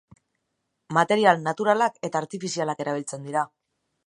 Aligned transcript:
Material 0.97 1.43
naturalak 1.49 2.01
eta 2.09 2.23
artifizialak 2.23 2.83
erabiltzen 2.87 3.29
dira. 3.31 3.47